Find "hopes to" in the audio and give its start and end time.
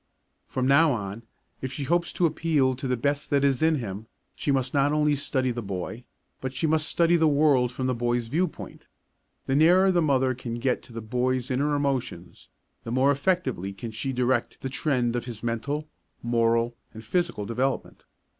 1.83-2.25